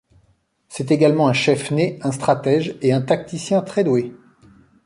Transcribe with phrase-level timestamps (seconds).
[0.67, 4.11] C'est également un chef-né, un stratège et un tacticien très doué.